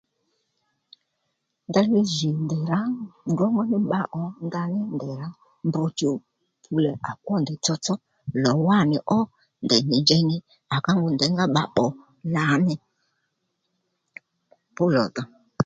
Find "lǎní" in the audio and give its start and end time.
12.35-12.75